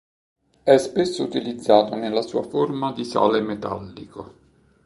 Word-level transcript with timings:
È 0.63 0.77
spesso 0.77 1.21
utilizzato 1.21 1.93
nella 1.93 2.23
sua 2.23 2.41
forma 2.41 2.91
di 2.91 3.05
sale 3.05 3.39
metallico. 3.39 4.33